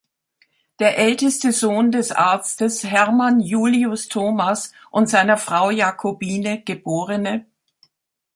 [0.79, 6.85] Der älteste Sohn des Arztes Hermann Julius Thomas und seiner Frau Jacobine geb.